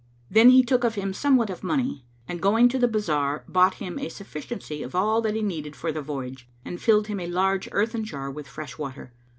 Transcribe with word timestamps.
Then 0.31 0.49
he 0.49 0.63
took 0.63 0.83
of 0.83 0.95
him 0.95 1.13
somewhat 1.13 1.51
of 1.51 1.61
money 1.63 2.07
and 2.27 2.41
going 2.41 2.69
to 2.69 2.79
the 2.79 2.87
bazar, 2.87 3.43
bought 3.47 3.75
him 3.75 3.99
a 3.99 4.09
sufficiency 4.09 4.81
of 4.81 4.95
all 4.95 5.21
that 5.21 5.35
he 5.35 5.43
needed 5.43 5.75
for 5.75 5.91
the 5.91 6.01
voyage 6.01 6.49
and 6.65 6.81
filled 6.81 7.05
him 7.05 7.19
a 7.19 7.27
large 7.27 7.69
earthen 7.71 8.03
jar[FN#510] 8.03 8.33
with 8.33 8.47
fresh 8.47 8.79
water. 8.79 9.13